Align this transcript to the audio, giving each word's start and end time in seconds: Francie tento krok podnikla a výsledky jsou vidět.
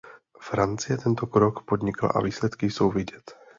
Francie 0.47 0.95
tento 1.03 1.23
krok 1.29 1.61
podnikla 1.65 2.09
a 2.11 2.21
výsledky 2.21 2.69
jsou 2.71 2.89
vidět. 2.91 3.37